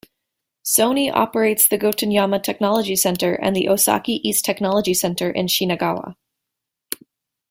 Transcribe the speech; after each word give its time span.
Sony 0.65 1.13
operates 1.13 1.67
the 1.67 1.77
Gotenyama 1.77 2.41
Technology 2.41 2.95
Center 2.95 3.35
and 3.35 3.55
the 3.55 3.67
Osaki 3.67 4.19
East 4.23 4.43
Technology 4.43 4.95
Center 4.95 5.29
in 5.29 5.45
Shinagawa. 5.45 6.15